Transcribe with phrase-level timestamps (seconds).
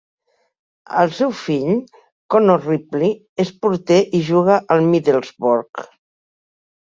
[1.01, 1.75] El seu fill,
[2.35, 3.13] Connor Ripley,
[3.45, 5.85] és porter i juga al Middlesbrough.